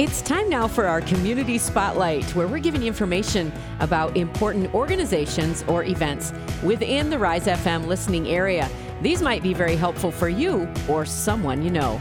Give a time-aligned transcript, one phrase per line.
[0.00, 5.62] It's time now for our community spotlight, where we're giving you information about important organizations
[5.68, 8.66] or events within the Rise FM listening area.
[9.02, 12.00] These might be very helpful for you or someone you know.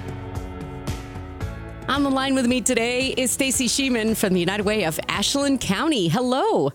[1.89, 5.59] On the line with me today is Stacy Sheeman from the United Way of Ashland
[5.59, 6.07] County.
[6.07, 6.71] Hello.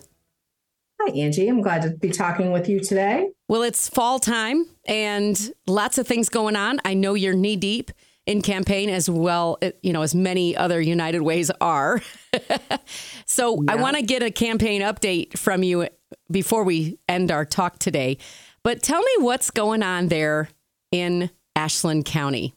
[1.01, 1.47] Hi, Angie.
[1.47, 3.29] I'm glad to be talking with you today.
[3.47, 6.79] Well, it's fall time and lots of things going on.
[6.85, 7.89] I know you're knee deep
[8.25, 12.01] in campaign as well, you know, as many other United Ways are.
[13.25, 13.73] so yeah.
[13.73, 15.87] I want to get a campaign update from you
[16.31, 18.17] before we end our talk today.
[18.63, 20.49] But tell me what's going on there
[20.91, 22.55] in Ashland County.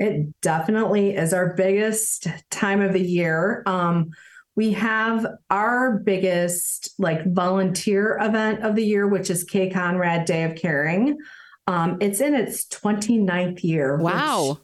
[0.00, 3.62] It definitely is our biggest time of the year.
[3.66, 4.10] Um,
[4.56, 10.44] we have our biggest like volunteer event of the year, which is K Conrad Day
[10.44, 11.18] of Caring.
[11.66, 13.96] Um, it's in its 29th year.
[13.96, 14.58] Wow.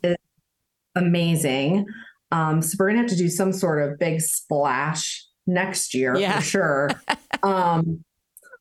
[0.94, 1.86] amazing.
[2.30, 6.38] Um, so we're gonna have to do some sort of big splash next year yeah.
[6.38, 6.90] for sure.
[7.42, 8.04] um,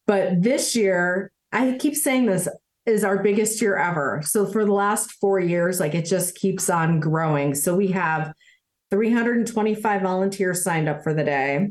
[0.08, 2.47] but this year, I keep saying this
[2.86, 4.22] is our biggest year ever.
[4.23, 7.53] So for the last four years, like it just keeps on growing.
[7.53, 8.33] So we have
[8.92, 11.69] 325 volunteers signed up for the day.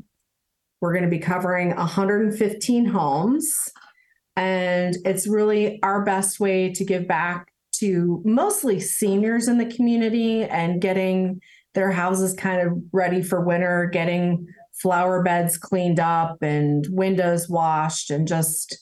[0.80, 3.52] We're going to be covering 115 homes.
[4.38, 10.44] And it's really our best way to give back to mostly seniors in the community
[10.44, 11.40] and getting
[11.74, 18.10] their houses kind of ready for winter, getting flower beds cleaned up and windows washed
[18.10, 18.78] and just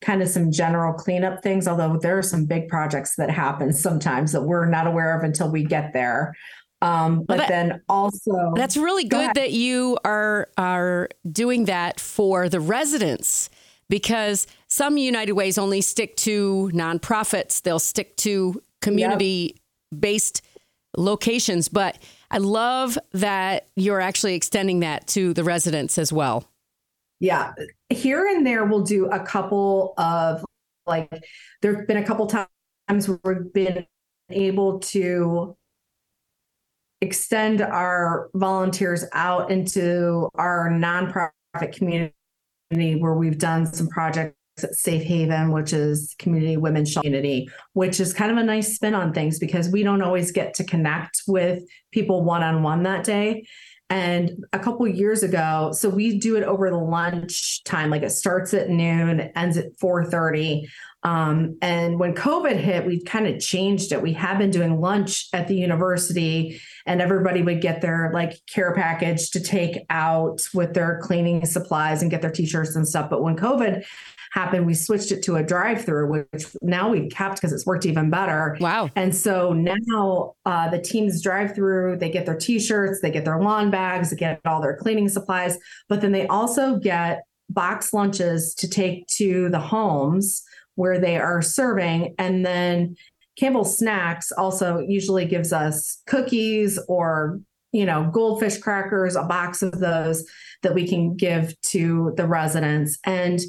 [0.00, 4.32] kind of some general cleanup things although there are some big projects that happen sometimes
[4.32, 6.34] that we're not aware of until we get there.
[6.82, 11.64] Um, but well, that, then also that's really good go that you are are doing
[11.64, 13.50] that for the residents
[13.90, 17.60] because some United Ways only stick to nonprofits.
[17.60, 19.60] They'll stick to community
[19.96, 20.40] based
[20.96, 21.68] locations.
[21.68, 21.98] But
[22.30, 26.48] I love that you're actually extending that to the residents as well.
[27.18, 27.52] Yeah.
[27.90, 30.42] Here and there, we'll do a couple of
[30.86, 31.10] like,
[31.60, 33.86] there have been a couple times where we've been
[34.30, 35.56] able to
[37.00, 42.14] extend our volunteers out into our nonprofit community
[42.70, 48.12] where we've done some projects at Safe Haven, which is community women's community, which is
[48.12, 51.64] kind of a nice spin on things because we don't always get to connect with
[51.90, 53.44] people one on one that day.
[53.88, 58.10] And a couple years ago, so we do it over the lunch time, like it
[58.10, 60.68] starts at noon, ends at 4:30.
[61.02, 64.02] Um, and when COVID hit, we kind of changed it.
[64.02, 68.74] We had been doing lunch at the university, and everybody would get their like care
[68.74, 73.08] package to take out with their cleaning supplies and get their t-shirts and stuff.
[73.08, 73.84] But when COVID
[74.32, 78.10] happened, we switched it to a drive-through, which now we've kept because it's worked even
[78.10, 78.58] better.
[78.60, 78.90] Wow!
[78.94, 81.96] And so now uh, the teams drive through.
[81.96, 85.58] They get their t-shirts, they get their lawn bags, they get all their cleaning supplies,
[85.88, 90.44] but then they also get box lunches to take to the homes
[90.74, 92.14] where they are serving.
[92.18, 92.96] And then
[93.38, 97.40] Campbell Snacks also usually gives us cookies or,
[97.72, 100.24] you know, goldfish crackers, a box of those
[100.62, 102.98] that we can give to the residents.
[103.04, 103.40] And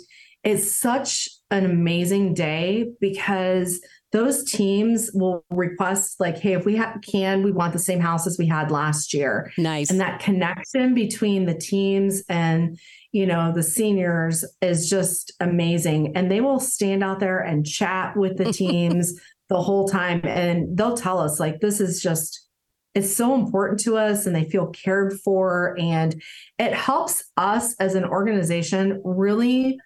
[0.43, 6.97] it's such an amazing day because those teams will request like hey if we ha-
[7.09, 10.93] can we want the same house as we had last year nice and that connection
[10.93, 12.77] between the teams and
[13.11, 16.15] you know, the seniors is just amazing.
[16.15, 19.19] And they will stand out there and chat with the teams
[19.49, 20.21] the whole time.
[20.23, 22.47] And they'll tell us, like, this is just,
[22.95, 25.75] it's so important to us and they feel cared for.
[25.77, 26.21] And
[26.57, 29.77] it helps us as an organization really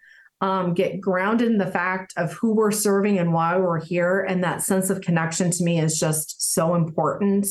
[0.45, 4.21] um, get grounded in the fact of who we're serving and why we're here.
[4.21, 7.47] And that sense of connection to me is just so important.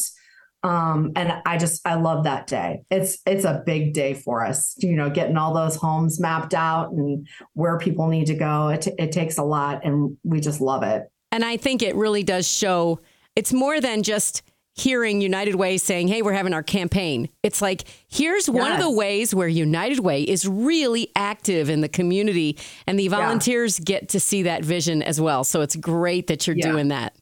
[0.63, 2.83] Um, and I just I love that day.
[2.93, 6.93] It's it's a big day for us, you know, getting all those homes mapped out
[6.93, 8.69] and where people need to go.
[8.69, 11.03] It it takes a lot, and we just love it.
[11.33, 13.01] And I think it really does show.
[13.35, 14.43] It's more than just
[14.75, 18.57] hearing United Way saying, "Hey, we're having our campaign." It's like here's yes.
[18.57, 23.09] one of the ways where United Way is really active in the community, and the
[23.09, 23.85] volunteers yeah.
[23.85, 25.45] get to see that vision as well.
[25.45, 26.71] So it's great that you're yeah.
[26.71, 27.17] doing that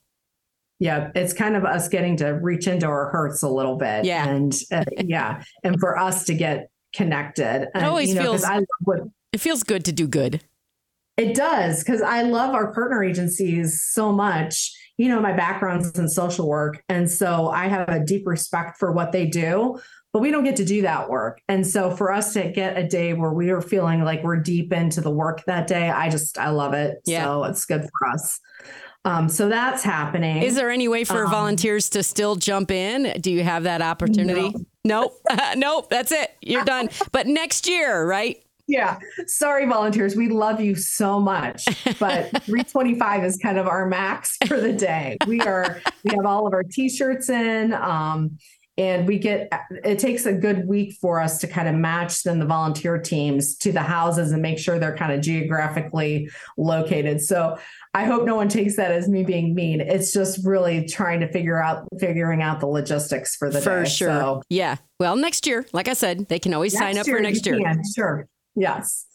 [0.82, 4.28] yeah it's kind of us getting to reach into our hurts a little bit yeah
[4.28, 8.44] and uh, yeah and for us to get connected it always you know, feels
[8.80, 8.98] what,
[9.32, 10.42] it feels good to do good
[11.16, 16.08] it does because i love our partner agencies so much you know my background's in
[16.08, 19.78] social work and so i have a deep respect for what they do
[20.12, 22.86] but we don't get to do that work and so for us to get a
[22.86, 26.38] day where we are feeling like we're deep into the work that day i just
[26.38, 27.24] i love it yeah.
[27.24, 28.40] so it's good for us
[29.04, 30.42] um, so that's happening.
[30.42, 33.20] Is there any way for um, volunteers to still jump in?
[33.20, 34.50] Do you have that opportunity?
[34.50, 34.64] No.
[34.84, 35.20] Nope.
[35.56, 35.90] nope.
[35.90, 36.30] That's it.
[36.40, 36.88] You're done.
[37.12, 38.42] But next year, right?
[38.68, 38.98] Yeah.
[39.26, 40.16] Sorry, volunteers.
[40.16, 41.64] We love you so much.
[41.98, 45.16] But 325 is kind of our max for the day.
[45.26, 47.74] We are, we have all of our t shirts in.
[47.74, 48.38] Um,
[48.78, 49.52] and we get
[49.84, 53.56] it takes a good week for us to kind of match then the volunteer teams
[53.58, 57.58] to the houses and make sure they're kind of geographically located so
[57.92, 61.30] i hope no one takes that as me being mean it's just really trying to
[61.30, 63.88] figure out figuring out the logistics for the for day.
[63.88, 67.20] sure so, yeah well next year like i said they can always sign up for
[67.20, 69.06] next year can, sure yes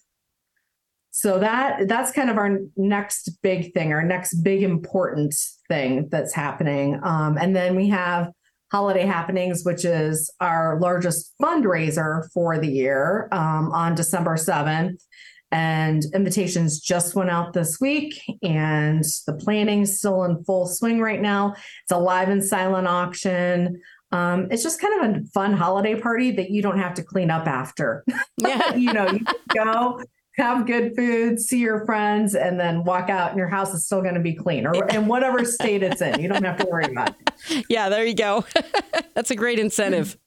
[1.11, 5.33] so that that's kind of our next big thing our next big important
[5.67, 8.31] thing that's happening um, and then we have
[8.71, 15.01] Holiday Happenings, which is our largest fundraiser for the year um, on December 7th.
[15.49, 21.21] And invitations just went out this week, and the planning's still in full swing right
[21.21, 21.53] now.
[21.53, 23.79] It's a live and silent auction.
[24.11, 27.29] Um, it's just kind of a fun holiday party that you don't have to clean
[27.29, 28.05] up after.
[28.39, 28.75] Yeah.
[28.75, 29.21] you know, you
[29.53, 30.01] go
[30.37, 34.03] have good food, see your friends, and then walk out, and your house is still
[34.03, 36.21] going to be clean or in whatever state it's in.
[36.21, 37.65] You don't have to worry about it.
[37.69, 38.45] Yeah, there you go.
[39.15, 40.17] That's a great incentive.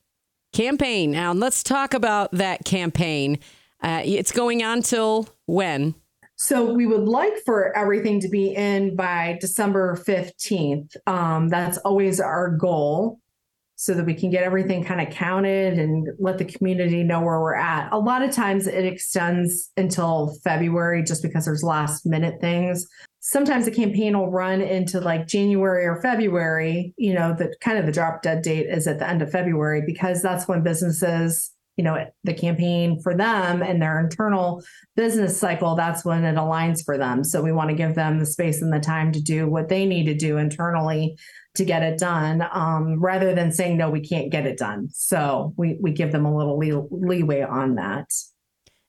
[0.52, 1.12] campaign.
[1.12, 3.38] Now, let's talk about that campaign.
[3.82, 5.94] Uh, it's going on till when?
[6.36, 10.96] So we would like for everything to be in by December 15th.
[11.06, 13.19] Um, that's always our goal
[13.80, 17.40] so that we can get everything kind of counted and let the community know where
[17.40, 17.90] we're at.
[17.92, 22.86] A lot of times it extends until February just because there's last minute things.
[23.20, 27.86] Sometimes the campaign will run into like January or February, you know, the kind of
[27.86, 31.84] the drop dead date is at the end of February because that's when businesses you
[31.84, 34.62] know the campaign for them and their internal
[34.96, 38.26] business cycle that's when it aligns for them so we want to give them the
[38.26, 41.16] space and the time to do what they need to do internally
[41.56, 44.88] to get it done um, rather than saying no we can't get it done.
[44.92, 48.06] So we we give them a little lee- leeway on that.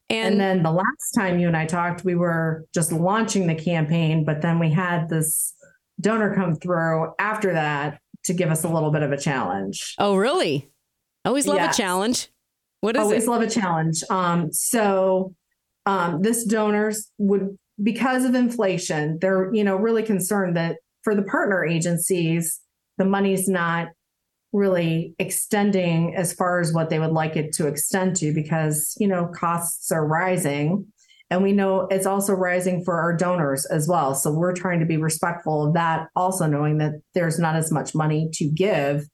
[0.09, 3.55] And, and then the last time you and i talked we were just launching the
[3.55, 5.53] campaign but then we had this
[6.01, 9.95] donor come through after that to give us a little bit of a challenge.
[9.97, 10.69] Oh really?
[11.25, 11.75] Always love yes.
[11.75, 12.29] a challenge.
[12.81, 13.29] What is always it?
[13.29, 14.03] love a challenge.
[14.09, 15.35] Um, so
[15.85, 21.23] um, this donors would because of inflation they're you know really concerned that for the
[21.23, 22.59] partner agencies,
[22.97, 23.89] the money's not
[24.53, 29.07] really extending as far as what they would like it to extend to because, you
[29.07, 30.85] know, costs are rising.
[31.29, 34.13] And we know it's also rising for our donors as well.
[34.13, 37.95] So we're trying to be respectful of that, also knowing that there's not as much
[37.95, 39.07] money to give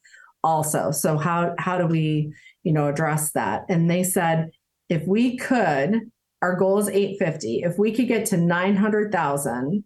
[0.44, 0.90] also.
[0.90, 3.66] So how how do we, you know, address that?
[3.70, 4.50] And they said
[4.90, 6.10] if we could,
[6.42, 7.62] our goal is 850.
[7.64, 9.84] If we could get to 900,000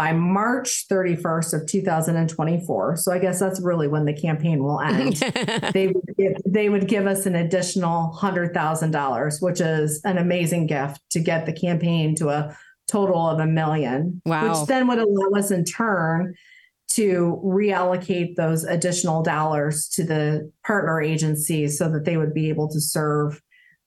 [0.00, 2.96] by March 31st of 2024.
[2.96, 5.16] So I guess that's really when the campaign will end.
[5.74, 11.02] they would give, they would give us an additional $100,000, which is an amazing gift
[11.10, 12.56] to get the campaign to a
[12.88, 14.48] total of a million, wow.
[14.48, 16.34] which then would allow us in turn
[16.92, 22.70] to reallocate those additional dollars to the partner agencies so that they would be able
[22.70, 23.42] to serve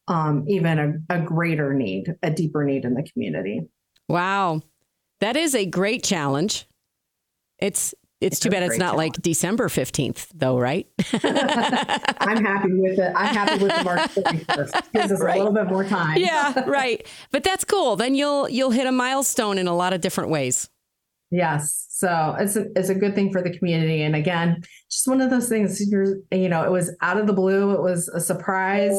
[0.08, 0.78] um, even
[1.10, 3.62] a, a greater need, a deeper need in the community.
[4.08, 4.62] Wow.
[5.24, 6.68] That is a great challenge.
[7.58, 9.16] It's it's, too bad it's not challenge.
[9.16, 10.86] like December 15th, though, right?
[11.14, 13.14] I'm happy with it.
[13.16, 14.92] I'm happy with the March 31st.
[14.92, 15.36] Gives us right.
[15.36, 16.18] a little bit more time.
[16.18, 17.08] yeah, right.
[17.32, 17.96] But that's cool.
[17.96, 20.70] Then you'll you'll hit a milestone in a lot of different ways.
[21.32, 21.88] Yes.
[21.90, 24.04] So it's a, it's a good thing for the community.
[24.04, 24.62] And again,
[24.92, 27.72] just one of those things, you're, you know, it was out of the blue.
[27.72, 28.92] It was a surprise.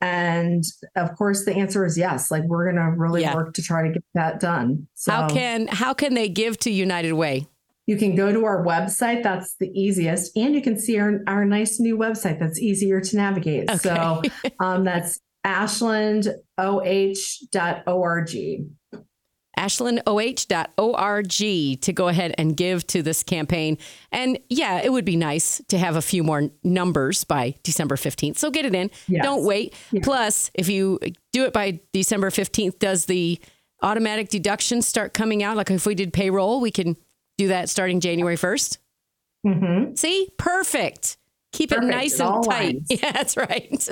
[0.00, 0.62] And
[0.96, 2.30] of course, the answer is yes.
[2.30, 3.34] Like we're going to really yeah.
[3.34, 4.86] work to try to get that done.
[4.94, 7.48] So how can how can they give to United Way?
[7.86, 9.22] You can go to our website.
[9.22, 12.38] That's the easiest, and you can see our our nice new website.
[12.38, 13.70] That's easier to navigate.
[13.70, 13.78] Okay.
[13.78, 14.22] So
[14.60, 16.36] um, that's ashlandoh.org
[19.58, 23.78] ashlandoh.org to go ahead and give to this campaign.
[24.12, 28.38] And yeah, it would be nice to have a few more numbers by December 15th.
[28.38, 28.90] So get it in.
[29.08, 29.24] Yes.
[29.24, 29.74] Don't wait.
[29.90, 30.04] Yes.
[30.04, 30.98] Plus, if you
[31.32, 33.38] do it by December 15th, does the
[33.82, 35.56] automatic deductions start coming out?
[35.56, 36.96] Like if we did payroll, we can
[37.36, 38.78] do that starting January 1st.
[39.46, 39.94] Mm-hmm.
[39.94, 41.16] See, perfect.
[41.52, 41.86] Keep perfect.
[41.86, 42.74] it nice it and tight.
[42.74, 42.86] Lines.
[43.02, 43.88] Yeah, that's right.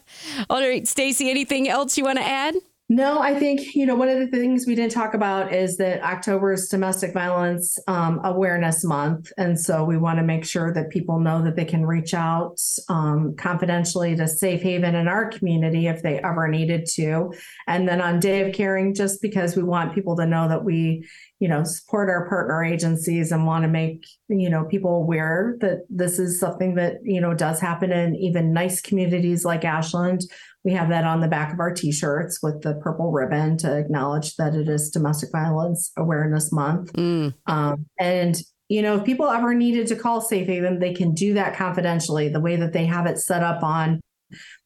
[0.50, 2.54] All right, Stacy, anything else you want to add?
[2.90, 6.02] No, I think, you know, one of the things we didn't talk about is that
[6.02, 9.32] October is Domestic Violence um, Awareness Month.
[9.38, 12.60] And so we want to make sure that people know that they can reach out
[12.90, 17.32] um, confidentially to Safe Haven in our community if they ever needed to.
[17.66, 21.08] And then on Day of Caring, just because we want people to know that we,
[21.40, 25.86] you know, support our partner agencies and want to make, you know, people aware that
[25.88, 30.20] this is something that, you know, does happen in even nice communities like Ashland.
[30.64, 34.36] We have that on the back of our t-shirts with the purple ribbon to acknowledge
[34.36, 36.92] that it is Domestic Violence Awareness Month.
[36.94, 37.34] Mm.
[37.46, 38.36] Um, and
[38.68, 42.30] you know, if people ever needed to call Safe Haven, they can do that confidentially.
[42.30, 44.00] The way that they have it set up on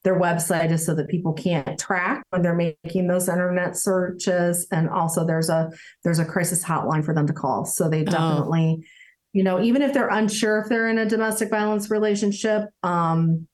[0.04, 4.88] their website is so that people can't track when they're making those internet searches and
[4.88, 5.70] also there's a
[6.04, 8.04] there's a crisis hotline for them to call so they oh.
[8.04, 8.84] definitely oh.
[9.32, 13.46] you know even if they're unsure if they're in a domestic violence relationship um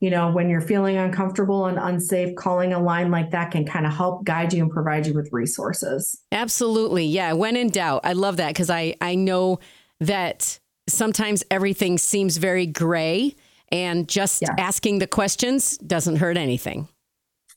[0.00, 3.86] you know when you're feeling uncomfortable and unsafe calling a line like that can kind
[3.86, 8.12] of help guide you and provide you with resources absolutely yeah when in doubt i
[8.12, 9.58] love that because i i know
[10.00, 13.34] that sometimes everything seems very gray
[13.70, 14.54] and just yeah.
[14.58, 16.88] asking the questions doesn't hurt anything.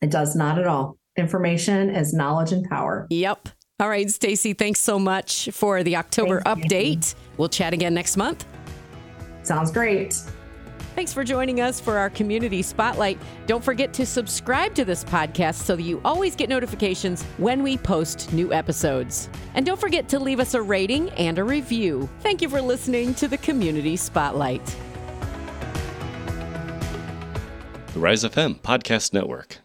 [0.01, 0.97] It does not at all.
[1.17, 3.05] Information is knowledge and power.
[3.09, 3.49] Yep.
[3.79, 7.15] All right, Stacy, thanks so much for the October Thanks, update.
[7.37, 8.45] We'll chat again next month.
[9.43, 10.21] Sounds great.
[10.99, 13.17] Thanks for joining us for our community spotlight.
[13.47, 17.77] Don't forget to subscribe to this podcast so that you always get notifications when we
[17.77, 19.29] post new episodes.
[19.53, 22.09] And don't forget to leave us a rating and a review.
[22.19, 24.75] Thank you for listening to the Community Spotlight
[27.93, 29.59] the Rise FM Podcast Network.